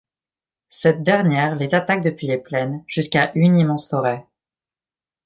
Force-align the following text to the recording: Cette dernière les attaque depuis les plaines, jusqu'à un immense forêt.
Cette 0.71 1.03
dernière 1.03 1.53
les 1.53 1.75
attaque 1.75 2.01
depuis 2.01 2.25
les 2.25 2.39
plaines, 2.39 2.83
jusqu'à 2.87 3.31
un 3.35 3.35
immense 3.35 3.87
forêt. 3.87 4.25